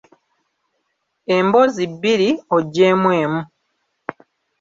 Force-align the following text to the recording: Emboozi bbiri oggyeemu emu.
Emboozi 1.35 1.83
bbiri 1.93 2.29
oggyeemu 2.55 3.09
emu. 3.23 3.41